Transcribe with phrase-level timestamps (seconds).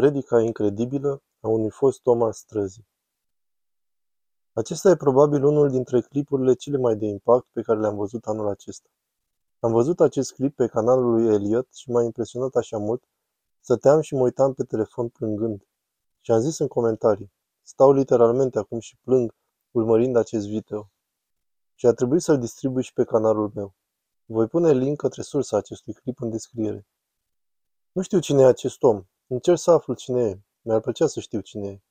[0.00, 2.86] Predica incredibilă a unui fost om al străzii.
[4.52, 8.48] Acesta e probabil unul dintre clipurile cele mai de impact pe care le-am văzut anul
[8.48, 8.88] acesta.
[9.58, 13.04] Am văzut acest clip pe canalul lui Elliot și m-a impresionat așa mult,
[13.60, 15.66] stăteam și mă uitam pe telefon plângând.
[16.20, 17.32] Și am zis în comentarii,
[17.62, 19.34] stau literalmente acum și plâng
[19.70, 20.90] urmărind acest video.
[21.74, 23.74] Și a trebuit să-l distribui și pe canalul meu.
[24.24, 26.86] Voi pune link către sursa acestui clip în descriere.
[27.92, 30.40] Nu știu cine e acest om, Încerc să aflu cine e.
[30.60, 31.82] Mi-ar plăcea să știu cine e.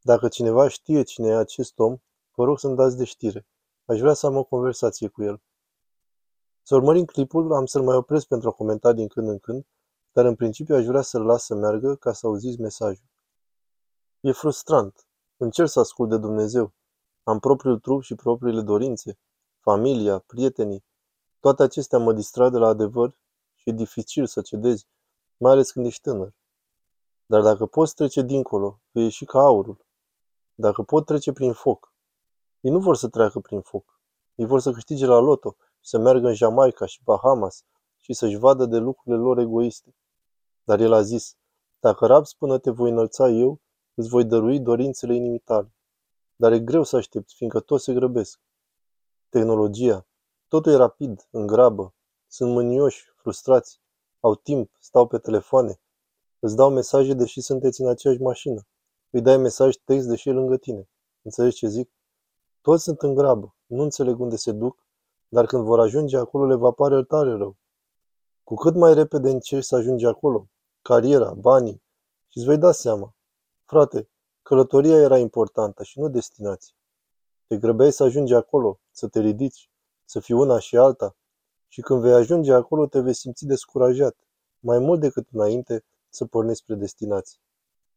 [0.00, 1.96] Dacă cineva știe cine e acest om,
[2.34, 3.46] vă rog să-mi dați de știre.
[3.84, 5.42] Aș vrea să am o conversație cu el.
[6.62, 9.66] Să urmărim clipul, am să-l mai opresc pentru a comenta din când în când,
[10.12, 13.06] dar în principiu aș vrea să-l las să meargă ca să auziți mesajul.
[14.20, 15.06] E frustrant.
[15.36, 16.72] Încerc să ascult de Dumnezeu.
[17.22, 19.18] Am propriul trup și propriile dorințe,
[19.60, 20.84] familia, prietenii.
[21.40, 23.18] Toate acestea mă distrag de la adevăr
[23.54, 24.86] și e dificil să cedezi,
[25.36, 26.34] mai ales când ești tânăr.
[27.32, 29.86] Dar dacă poți trece dincolo, vei ieși ca aurul.
[30.54, 31.94] Dacă pot trece prin foc.
[32.60, 34.00] Ei nu vor să treacă prin foc.
[34.34, 37.64] Ei vor să câștige la loto și să meargă în Jamaica și Bahamas
[38.00, 39.94] și să-și vadă de lucrurile lor egoiste.
[40.64, 41.36] Dar el a zis,
[41.80, 43.60] dacă rabzi până te voi înălța eu,
[43.94, 45.74] îți voi dărui dorințele inimii tale.
[46.36, 48.40] Dar e greu să aștepți, fiindcă toți se grăbesc.
[49.28, 50.06] Tehnologia.
[50.48, 51.94] Totul e rapid, în grabă.
[52.26, 53.80] Sunt mânioși, frustrați.
[54.20, 55.81] Au timp, stau pe telefoane,
[56.44, 58.66] Îți dau mesaje deși sunteți în aceeași mașină.
[59.10, 60.88] Îi dai mesaj text deși e lângă tine.
[61.22, 61.90] Înțelegi ce zic?
[62.60, 64.86] Toți sunt în grabă, nu înțeleg unde se duc,
[65.28, 67.56] dar când vor ajunge acolo le va pare tare rău.
[68.44, 70.48] Cu cât mai repede încerci să ajungi acolo,
[70.80, 71.82] cariera, banii,
[72.28, 73.14] și îți vei da seama.
[73.64, 74.08] Frate,
[74.42, 76.74] călătoria era importantă și nu destinația.
[77.46, 79.70] Te grăbeai să ajungi acolo, să te ridici,
[80.04, 81.16] să fii una și alta,
[81.68, 84.16] și când vei ajunge acolo te vei simți descurajat,
[84.58, 87.38] mai mult decât înainte, să pornești spre destinație.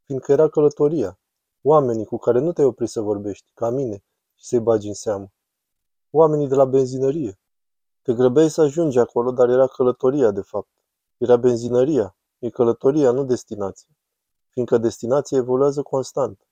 [0.04, 1.20] Fiindcă era călătoria.
[1.62, 4.04] Oamenii cu care nu te-ai oprit să vorbești, ca mine,
[4.36, 5.32] și să-i bagi în seamă.
[6.12, 7.40] Oamenii de la benzinărie.
[8.02, 10.70] Te grăbeai să ajungi acolo, dar era călătoria, de fapt.
[11.18, 12.18] Era benzinăria.
[12.40, 13.90] E călătoria, nu destinația.
[14.50, 16.48] Fiindcă destinația evoluează constant.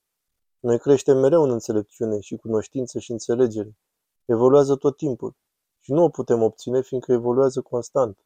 [0.60, 3.78] Noi creștem mereu în înțelepciune și cunoștință și înțelegere.
[4.26, 5.36] Evoluează tot timpul.
[5.80, 8.18] Și nu o putem obține fiindcă evoluează constant.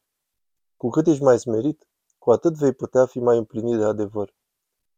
[0.76, 1.87] Cu cât ești mai smerit,
[2.18, 4.34] cu atât vei putea fi mai împlinit de adevăr.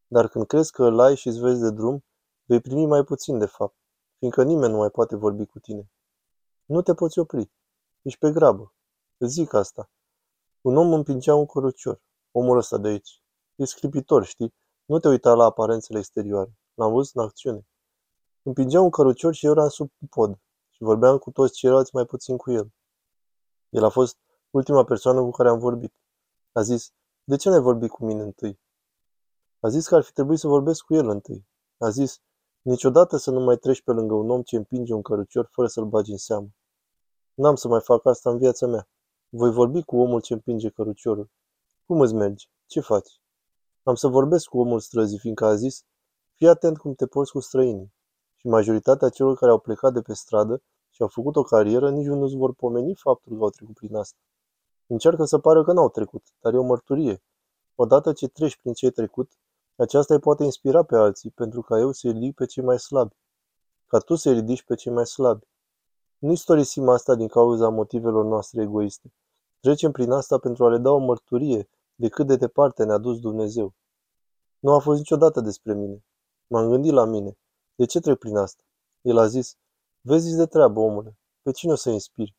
[0.07, 2.05] Dar când crezi că îl ai și îți vezi de drum,
[2.45, 3.77] vei primi mai puțin de fapt,
[4.19, 5.91] fiindcă nimeni nu mai poate vorbi cu tine.
[6.65, 7.53] Nu te poți opri.
[8.03, 8.75] Ești pe grabă.
[9.17, 9.91] Îți zic asta.
[10.61, 12.03] Un om împingea un cărucior.
[12.31, 13.23] Omul ăsta de aici.
[13.55, 14.55] E scripitor, știi?
[14.85, 16.59] Nu te uita la aparențele exterioare.
[16.75, 17.67] L-am văzut în acțiune.
[18.43, 20.39] Împingea un cărucior și eu eram sub pod
[20.71, 22.73] și vorbeam cu toți ceilalți mai puțin cu el.
[23.69, 24.17] El a fost
[24.51, 25.95] ultima persoană cu care am vorbit.
[26.53, 26.93] A zis,
[27.31, 28.61] de ce n-ai vorbit cu mine întâi?
[29.61, 31.47] A zis că ar fi trebuit să vorbesc cu el întâi.
[31.79, 32.21] A zis,
[32.63, 35.85] niciodată să nu mai treci pe lângă un om ce împinge un cărucior fără să-l
[35.85, 36.49] bagi în seamă.
[37.35, 38.89] N-am să mai fac asta în viața mea.
[39.29, 41.31] Voi vorbi cu omul ce împinge căruciorul.
[41.87, 42.47] Cum îți merge?
[42.67, 43.21] Ce faci?
[43.83, 45.85] Am să vorbesc cu omul străzii, fiindcă a zis,
[46.35, 47.93] fii atent cum te porți cu străinii.
[48.37, 52.07] Și majoritatea celor care au plecat de pe stradă și au făcut o carieră nici
[52.07, 54.19] nu-ți vor pomeni faptul că au trecut prin asta.
[54.91, 57.23] Încearcă să pară că n-au trecut, dar e o mărturie.
[57.75, 59.33] Odată ce treci prin ce ai trecut,
[59.77, 63.15] aceasta îi poate inspira pe alții, pentru ca eu să-i ridic pe cei mai slabi.
[63.87, 65.47] Ca tu să-i ridici pe cei mai slabi.
[66.19, 69.13] Nu istorisim asta din cauza motivelor noastre egoiste.
[69.61, 73.21] Trecem prin asta pentru a le da o mărturie de cât de departe ne-a dus
[73.21, 73.75] Dumnezeu.
[74.59, 76.05] Nu a fost niciodată despre mine.
[76.47, 77.39] M-am gândit la mine.
[77.75, 78.63] De ce trec prin asta?
[79.01, 79.57] El a zis,
[80.01, 81.19] vezi de treabă, omule.
[81.43, 82.39] Pe cine o să inspiri?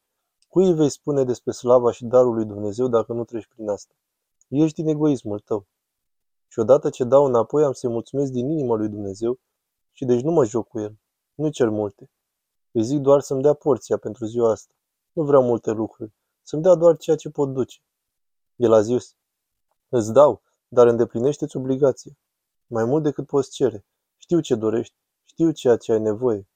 [0.52, 3.94] Cui îi vei spune despre slava și darul lui Dumnezeu dacă nu treci prin asta?
[4.48, 5.68] Ești din egoismul tău.
[6.48, 9.40] Și odată ce dau înapoi, am să-i mulțumesc din inima lui Dumnezeu
[9.92, 10.96] și deci nu mă joc cu el.
[11.34, 12.10] Nu cer multe.
[12.72, 14.74] Îi zic doar să-mi dea porția pentru ziua asta.
[15.12, 16.14] Nu vreau multe lucruri.
[16.42, 17.80] Să-mi dea doar ceea ce pot duce.
[18.56, 19.16] El a zis,
[19.90, 22.12] îți dau, dar îndeplinește-ți obligația.
[22.68, 23.86] Mai mult decât poți cere.
[24.18, 24.96] Știu ce dorești.
[25.24, 26.47] Știu ceea ce ai nevoie.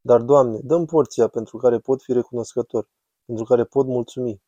[0.00, 2.88] Dar, Doamne, dăm porția pentru care pot fi recunoscător
[3.26, 4.42] pentru care pot mulțumi.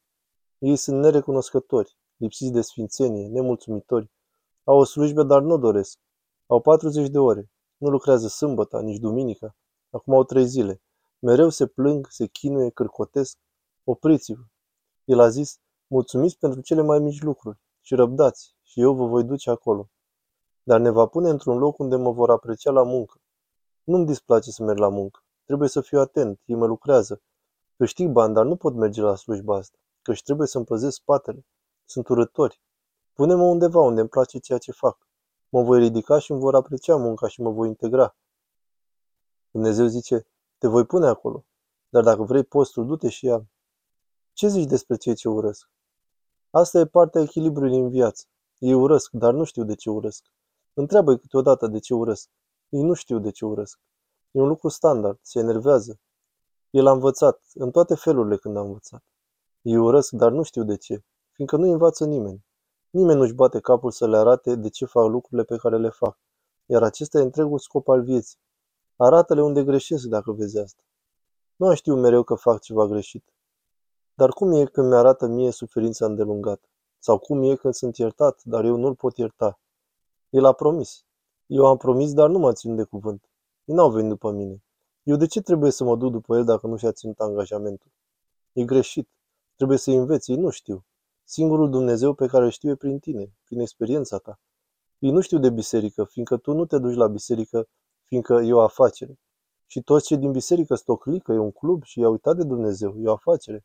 [0.58, 4.10] Ei sunt nerecunoscători, lipsiți de sfințenie, nemulțumitori.
[4.64, 5.98] Au o slujbă, dar nu doresc.
[6.46, 7.50] Au 40 de ore.
[7.76, 9.56] Nu lucrează sâmbătă, nici duminica.
[9.90, 10.82] Acum au trei zile.
[11.18, 13.38] Mereu se plâng, se chinuie, cârcotesc.
[13.84, 14.42] Opriți-vă.
[15.04, 19.24] El a zis, mulțumiți pentru cele mai mici lucruri și răbdați și eu vă voi
[19.24, 19.90] duce acolo.
[20.62, 23.20] Dar ne va pune într-un loc unde mă vor aprecia la muncă.
[23.84, 25.20] Nu-mi displace să merg la muncă.
[25.44, 27.22] Trebuie să fiu atent, ei mă lucrează,
[27.78, 31.46] Câștig bani, dar nu pot merge la slujba asta, căci trebuie să-mi păzesc spatele.
[31.84, 32.60] Sunt urători.
[33.12, 35.08] Pune-mă undeva unde îmi place ceea ce fac.
[35.48, 38.16] Mă voi ridica și îmi vor aprecia munca și mă voi integra.
[39.50, 40.26] Dumnezeu zice,
[40.58, 41.44] te voi pune acolo,
[41.88, 43.46] dar dacă vrei postul, du-te și ia.
[44.32, 45.70] Ce zici despre cei ce urăsc?
[46.50, 48.24] Asta e partea echilibrului în viață.
[48.58, 50.24] Ei urăsc, dar nu știu de ce urăsc.
[50.74, 52.28] Întreabă-i câteodată de ce urăsc.
[52.68, 53.78] Ei nu știu de ce urăsc.
[54.30, 56.00] E un lucru standard, se enervează.
[56.70, 59.04] El a învățat, în toate felurile când a învățat.
[59.62, 62.44] Ei urăsc, dar nu știu de ce, fiindcă nu învață nimeni.
[62.90, 66.18] Nimeni nu-și bate capul să le arate de ce fac lucrurile pe care le fac,
[66.66, 68.38] iar acesta e întregul scop al vieții.
[68.96, 70.82] Arată-le unde greșesc dacă vezi asta.
[71.56, 73.24] Nu știu mereu că fac ceva greșit.
[74.14, 76.68] Dar cum e când mi-arată mie suferința îndelungată?
[76.98, 79.60] Sau cum e când sunt iertat, dar eu nu-l pot ierta?
[80.30, 81.04] El a promis.
[81.46, 83.28] Eu am promis, dar nu m-a ținut de cuvânt.
[83.64, 84.62] Ei n-au venit după mine.
[85.08, 87.90] Eu de ce trebuie să mă duc după el dacă nu și-a ținut angajamentul?
[88.52, 89.08] E greșit.
[89.56, 90.30] Trebuie să înveți.
[90.30, 90.84] Ei nu știu.
[91.24, 94.40] Singurul Dumnezeu pe care îl știu e prin tine, prin experiența ta.
[94.98, 97.68] Ei nu știu de biserică, fiindcă tu nu te duci la biserică,
[98.04, 99.18] fiindcă e o afacere.
[99.66, 102.44] Și toți cei din biserică sunt o clică, e un club și i-au uitat de
[102.44, 103.64] Dumnezeu, e o afacere.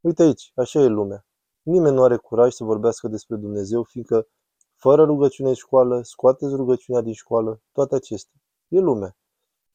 [0.00, 1.26] Uite aici, așa e lumea.
[1.62, 4.28] Nimeni nu are curaj să vorbească despre Dumnezeu, fiindcă
[4.74, 8.40] fără rugăciune în școală, scoateți rugăciunea din școală, toate acestea.
[8.68, 9.16] E lumea.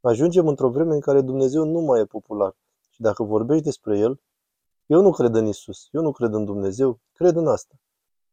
[0.01, 2.55] Ajungem într-o vreme în care Dumnezeu nu mai e popular.
[2.89, 4.21] Și dacă vorbești despre El,
[4.85, 7.75] eu nu cred în Isus, eu nu cred în Dumnezeu, cred în asta.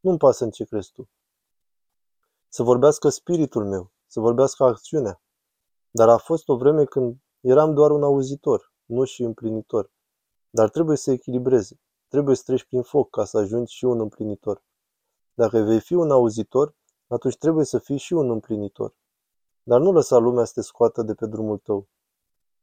[0.00, 1.08] Nu-mi pasă în ce crezi tu.
[2.48, 5.22] Să vorbească spiritul meu, să vorbească acțiunea.
[5.90, 9.90] Dar a fost o vreme când eram doar un auzitor, nu și împlinitor.
[10.50, 11.80] Dar trebuie să echilibreze.
[12.08, 14.62] Trebuie să treci prin foc ca să ajungi și un împlinitor.
[15.34, 16.74] Dacă vei fi un auzitor,
[17.06, 18.94] atunci trebuie să fii și un împlinitor.
[19.68, 21.88] Dar nu lăsa lumea să te scoată de pe drumul tău.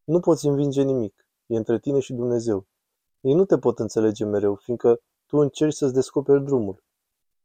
[0.03, 1.27] Nu poți învinge nimic.
[1.45, 2.65] E între tine și Dumnezeu.
[3.21, 6.83] Ei nu te pot înțelege mereu, fiindcă tu încerci să-ți descoperi drumul.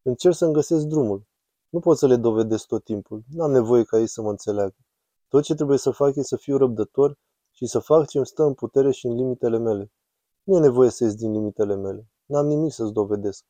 [0.02, 1.26] Încerci să-mi găsesc drumul.
[1.68, 3.22] Nu pot să le dovedesc tot timpul.
[3.30, 4.76] N-am nevoie ca ei să mă înțeleagă.
[5.28, 7.18] Tot ce trebuie să fac e să fiu răbdător
[7.52, 9.92] și să fac ce îmi stă în putere și în limitele mele.
[10.42, 12.08] Nu e nevoie să ies din limitele mele.
[12.24, 13.44] N-am nimic să-ți dovedesc.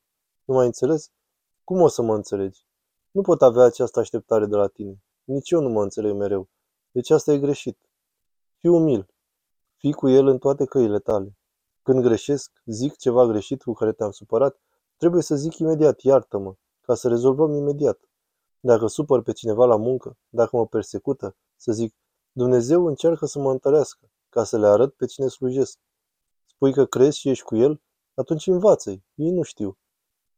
[0.45, 1.11] Nu mai înțeles?
[1.65, 2.67] Cum o să mă înțelegi?
[3.11, 5.03] Nu pot avea această așteptare de la tine.
[5.29, 6.49] Nici eu nu mă înțeleg mereu.
[6.91, 7.79] Deci asta e greșit.
[8.57, 9.09] Fii umil.
[9.77, 11.37] Fii cu el în toate căile tale.
[11.83, 14.61] Când greșesc, zic ceva greșit cu care te-am supărat,
[14.97, 18.01] trebuie să zic imediat, iartă-mă, ca să rezolvăm imediat.
[18.61, 21.95] Dacă supăr pe cineva la muncă, dacă mă persecută, să zic,
[22.33, 25.79] Dumnezeu încearcă să mă întărească, ca să le arăt pe cine slujesc.
[26.47, 27.83] Spui că crezi și ești cu el?
[28.15, 29.05] Atunci învață-i.
[29.15, 29.79] Ei nu știu.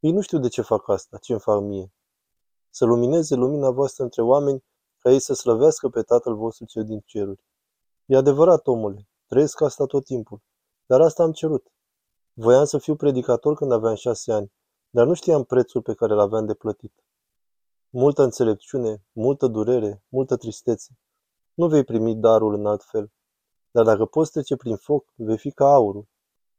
[0.00, 1.92] Ei nu știu de ce fac asta, ce îmi fac mie.
[2.70, 4.64] Să lumineze lumina voastră între oameni,
[5.00, 7.44] ca ei să slăvească pe Tatăl vostru cel din ceruri.
[8.06, 10.42] E adevărat, omule, trăiesc asta tot timpul.
[10.86, 11.66] Dar asta am cerut.
[12.32, 14.52] Voiam să fiu predicator când aveam șase ani,
[14.90, 16.92] dar nu știam prețul pe care l-aveam de plătit.
[17.90, 20.98] Multă înțelepciune, multă durere, multă tristețe.
[21.54, 23.12] Nu vei primi darul în alt fel.
[23.70, 26.08] Dar dacă poți trece prin foc, vei fi ca aurul.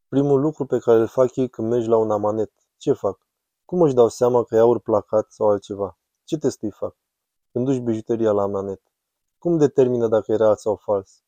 [0.07, 3.27] Primul lucru pe care îl fac ei când mergi la un amanet, ce fac?
[3.65, 5.97] Cum își dau seama că e aur placat sau altceva?
[6.23, 6.95] Ce test îi fac?
[7.51, 8.81] Când duci bijuteria la amanet.
[9.37, 11.23] Cum determină dacă e real sau fals?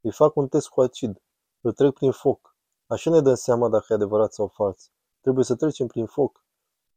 [0.00, 1.22] Îi fac un test cu acid.
[1.60, 2.56] Îl trec prin foc.
[2.86, 4.90] Așa ne dăm seama dacă e adevărat sau fals.
[5.20, 6.44] Trebuie să trecem prin foc.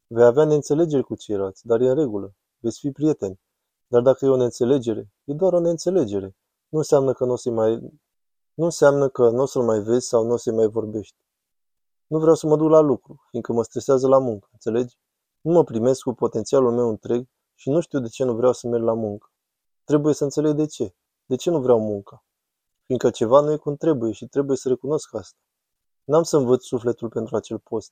[0.08, 2.34] Vei avea neînțelegeri cu ceilalți, dar e în regulă.
[2.60, 3.40] Veți fi prieteni.
[3.88, 6.36] Dar dacă e o neînțelegere, e doar o neînțelegere.
[6.70, 8.00] Nu înseamnă că nu o să mai
[8.54, 11.16] nu înseamnă că nu o să-l mai vezi sau nu o să-i mai vorbești.
[12.08, 14.98] Nu vreau să mă duc la lucru, fiindcă mă stresează la muncă, înțelegi?
[15.42, 18.68] Nu mă primesc cu potențialul meu întreg și nu știu de ce nu vreau să
[18.68, 19.32] merg la muncă.
[19.84, 20.96] Trebuie să înțeleg de ce.
[21.26, 22.24] De ce nu vreau munca?
[22.84, 25.38] Fiindcă ceva nu e cum trebuie și trebuie să recunosc asta.
[26.04, 27.92] N-am să învăț sufletul pentru acel post.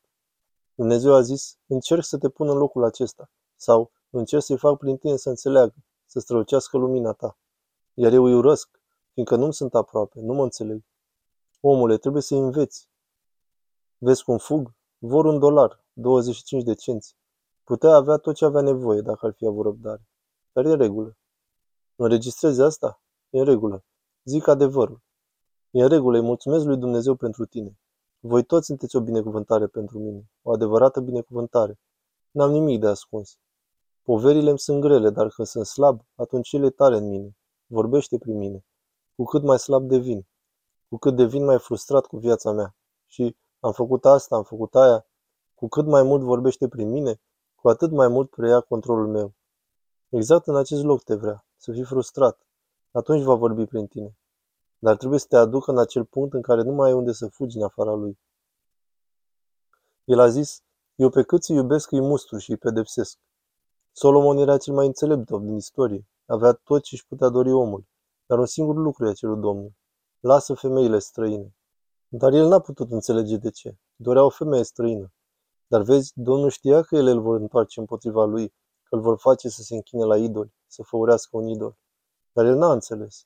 [0.76, 3.30] Dumnezeu a zis, încerc să te pun în locul acesta.
[3.56, 7.38] Sau, încerc să-i fac prin tine să înțeleagă, să strălucească lumina ta.
[7.94, 8.82] Iar eu îi urăsc,
[9.14, 10.84] fiindcă nu-mi sunt aproape, nu mă înțeleg.
[11.62, 12.90] Omule, trebuie să înveți.
[13.98, 14.74] Vezi cum fug?
[14.98, 17.16] Vor un dolar, 25 de cenți.
[17.66, 20.08] Putea avea tot ce avea nevoie dacă ar fi avut răbdare.
[20.52, 21.18] Dar e în regulă.
[21.96, 23.02] Înregistrezi asta?
[23.30, 23.84] E în regulă.
[24.24, 25.02] Zic adevărul.
[25.72, 27.80] E în regulă, îi mulțumesc lui Dumnezeu pentru tine.
[28.20, 31.80] Voi toți sunteți o binecuvântare pentru mine, o adevărată binecuvântare.
[32.32, 33.38] N-am nimic de ascuns.
[34.04, 37.38] Poverile îmi sunt grele, dar când sunt slab, atunci ele tare în mine.
[37.66, 38.66] Vorbește prin mine.
[39.16, 40.28] Cu cât mai slab devin,
[40.90, 42.76] cu cât devin mai frustrat cu viața mea.
[43.06, 45.06] Și am făcut asta, am făcut aia.
[45.56, 47.22] Cu cât mai mult vorbește prin mine,
[47.66, 49.34] cu atât mai mult preia controlul meu.
[50.10, 52.46] Exact în acest loc te vrea, să fii frustrat.
[52.92, 54.18] Atunci va vorbi prin tine.
[54.80, 57.28] Dar trebuie să te aducă în acel punct în care nu mai ai unde să
[57.28, 58.20] fugi în afara lui.
[60.04, 60.64] El a zis,
[60.96, 63.18] eu pe cât îi iubesc îi mustru și îi pedepsesc.
[63.92, 66.08] Solomon era cel mai înțelept om din istorie.
[66.26, 67.86] Avea tot ce își putea dori omul.
[68.26, 69.74] Dar un singur lucru i-a cerut Domnul.
[70.20, 71.56] Lasă femeile străine.
[72.08, 73.78] Dar el n-a putut înțelege de ce.
[73.96, 75.15] Dorea o femeie străină.
[75.76, 78.48] Dar vezi, Domnul știa că ele îl vor întoarce împotriva lui,
[78.84, 81.78] că îl vor face să se închine la idoli, să făurească un idol.
[82.32, 83.26] Dar el n-a înțeles.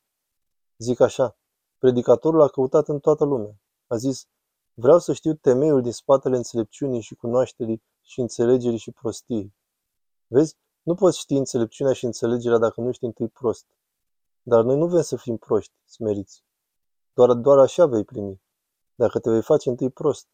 [0.78, 1.38] Zic așa,
[1.78, 3.60] predicatorul a căutat în toată lumea.
[3.88, 4.28] A zis,
[4.74, 9.54] vreau să știu temeiul din spatele înțelepciunii și cunoașterii și înțelegerii și prostiei.
[10.28, 13.66] Vezi, nu poți ști înțelepciunea și înțelegerea dacă nu știi întâi prost.
[14.42, 16.44] Dar noi nu vrem să fim proști, smeriți.
[17.14, 18.42] Doar, doar așa vei primi.
[18.96, 20.28] Dacă te vei face întâi prost.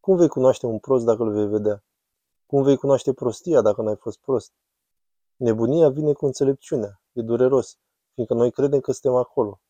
[0.00, 1.84] Cum vei cunoaște un prost dacă îl vei vedea?
[2.46, 4.52] Cum vei cunoaște prostia dacă n-ai fost prost?
[5.36, 7.02] Nebunia vine cu înțelepciunea.
[7.12, 7.78] E dureros,
[8.14, 9.60] fiindcă noi credem că suntem acolo.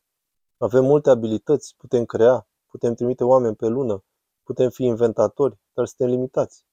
[0.57, 4.03] Avem multe abilități, putem crea, putem trimite oameni pe lună,
[4.43, 6.65] putem fi inventatori, dar suntem limitați.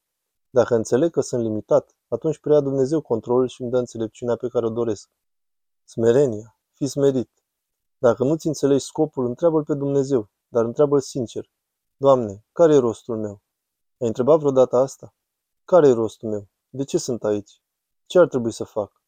[0.51, 4.67] Dacă înțeleg că sunt limitat, atunci preia Dumnezeu controlul și îmi dă înțelepciunea pe care
[4.67, 5.11] o doresc.
[5.85, 6.59] Smerenia.
[6.73, 7.31] Fii smerit.
[7.99, 11.51] Dacă nu-ți înțelegi scopul, întreabă-L pe Dumnezeu, dar întreabă-L sincer.
[11.97, 13.41] Doamne, care e rostul meu?
[14.01, 15.15] Ai întrebat vreodată asta?
[15.65, 16.49] Care e rostul meu?
[16.69, 17.63] De ce sunt aici?
[18.07, 19.03] Ce ar trebui să fac?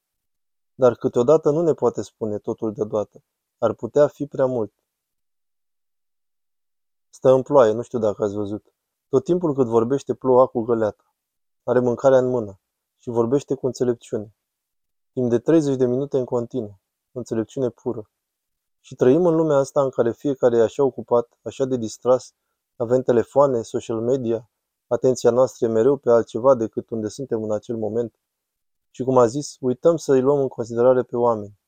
[0.75, 3.23] Dar câteodată nu ne poate spune totul deodată.
[3.59, 4.73] Ar putea fi prea mult.
[7.11, 8.73] Stă în ploaie, nu știu dacă ați văzut.
[9.09, 11.15] Tot timpul cât vorbește ploua cu găleata.
[11.63, 12.61] Are mâncarea în mână
[12.97, 14.35] și vorbește cu înțelepciune.
[15.13, 16.81] Timp de 30 de minute în continuu.
[17.13, 18.11] Înțelepciune pură.
[18.81, 22.35] Și trăim în lumea asta în care fiecare e așa ocupat, așa de distras,
[22.77, 24.51] avem telefoane, social media,
[24.93, 28.15] atenția noastră e mereu pe altceva decât unde suntem în acel moment.
[28.91, 31.59] Și cum a zis, uităm să îi luăm în considerare pe oameni.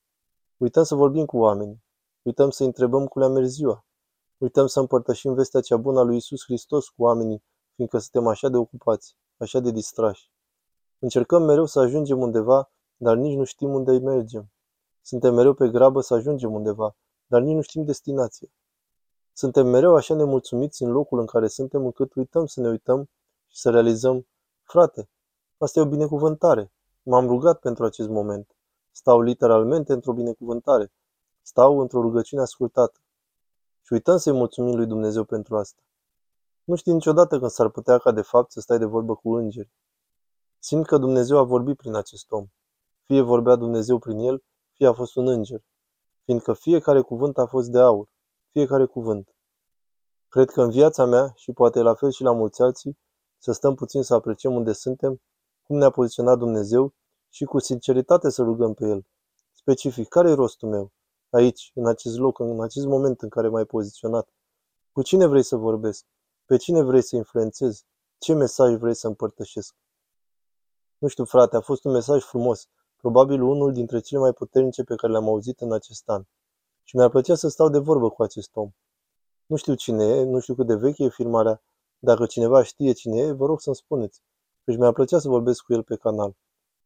[0.56, 1.82] Uităm să vorbim cu oamenii.
[2.22, 3.84] Uităm să întrebăm cum le-a mers ziua.
[4.38, 7.42] Uităm să împărtășim vestea cea bună a lui Isus Hristos cu oamenii,
[7.74, 10.30] fiindcă suntem așa de ocupați, așa de distrași.
[10.98, 14.50] Încercăm mereu să ajungem undeva, dar nici nu știm unde mergem.
[15.02, 18.48] Suntem mereu pe grabă să ajungem undeva, dar nici nu știm destinația.
[19.32, 23.08] Suntem mereu așa nemulțumiți în locul în care suntem încât uităm să ne uităm
[23.48, 24.26] și să realizăm,
[24.62, 25.08] frate,
[25.58, 26.72] asta e o binecuvântare.
[27.02, 28.56] M-am rugat pentru acest moment.
[28.90, 30.92] Stau literalmente într-o binecuvântare.
[31.42, 33.00] Stau într-o rugăciune ascultată.
[33.82, 35.82] Și uităm să-i mulțumim lui Dumnezeu pentru asta.
[36.64, 39.70] Nu știi niciodată când s-ar putea ca de fapt să stai de vorbă cu îngeri.
[40.58, 42.46] Simt că Dumnezeu a vorbit prin acest om.
[43.02, 45.62] Fie vorbea Dumnezeu prin el, fie a fost un înger.
[46.24, 48.08] Fiindcă fiecare cuvânt a fost de aur.
[48.52, 49.34] Fiecare cuvânt.
[50.28, 52.98] Cred că în viața mea, și poate la fel și la mulți alții,
[53.38, 55.20] să stăm puțin să apreciem unde suntem,
[55.62, 56.94] cum ne-a poziționat Dumnezeu
[57.28, 59.06] și cu sinceritate să rugăm pe El.
[59.52, 60.92] Specific, care e rostul meu?
[61.30, 64.28] Aici, în acest loc, în acest moment în care m-ai poziționat.
[64.92, 66.04] Cu cine vrei să vorbesc?
[66.44, 67.84] Pe cine vrei să influențezi?
[68.18, 69.74] Ce mesaj vrei să împărtășesc?
[70.98, 74.94] Nu știu, frate, a fost un mesaj frumos, probabil unul dintre cele mai puternice pe
[74.94, 76.24] care le-am auzit în acest an.
[76.82, 78.70] Și mi-ar plăcea să stau de vorbă cu acest om.
[79.46, 81.62] Nu știu cine e, nu știu cât de veche e filmarea.
[81.98, 84.22] Dacă cineva știe cine e, vă rog să-mi spuneți.
[84.64, 86.36] Căci mi-ar plăcea să vorbesc cu el pe canal.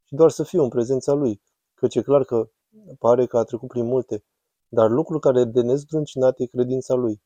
[0.04, 1.42] Și doar să fiu în prezența lui,
[1.74, 2.50] căci e clar că
[2.98, 4.24] pare că a trecut prin multe,
[4.68, 7.22] dar lucrul care e de nezdruncinat e credința lui.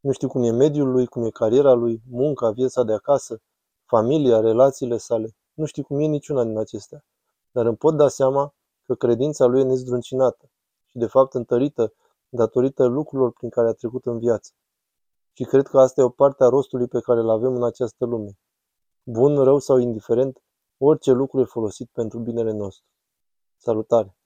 [0.00, 3.42] Nu știu cum e mediul lui, cum e cariera lui, munca, viața de acasă,
[3.84, 5.36] familia, relațiile sale.
[5.52, 7.04] Nu știu cum e niciuna din acestea.
[7.50, 10.50] Dar îmi pot da seama că credința lui e nezdruncinată
[10.96, 11.92] și de fapt întărită
[12.28, 14.52] datorită lucrurilor prin care a trecut în viață.
[15.32, 18.04] Și cred că asta e o parte a rostului pe care îl avem în această
[18.04, 18.30] lume.
[19.02, 20.42] Bun, rău sau indiferent,
[20.78, 22.84] orice lucru e folosit pentru binele nostru.
[23.56, 24.16] Salutare!